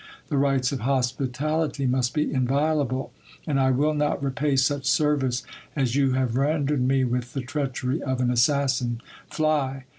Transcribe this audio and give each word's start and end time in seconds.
The 0.29 0.37
rights 0.37 0.71
of 0.71 0.79
hospitality 0.79 1.85
must 1.85 2.15
be 2.15 2.33
inviolable, 2.33 3.13
and 3.45 3.59
I 3.59 3.69
will 3.69 3.93
not 3.93 4.23
repay 4.23 4.55
such 4.55 4.87
service 4.87 5.43
as 5.75 5.95
you 5.95 6.13
have 6.13 6.35
rendered 6.35 6.81
me 6.81 7.03
with 7.03 7.33
the 7.33 7.41
treachery 7.41 8.01
of 8.01 8.19
an 8.19 8.31
assassin. 8.31 9.01
Fly 9.29 9.83